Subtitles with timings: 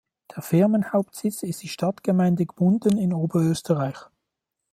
[0.35, 3.99] Der Firmenhauptsitz ist die Stadtgemeinde Gmunden in Oberösterreich.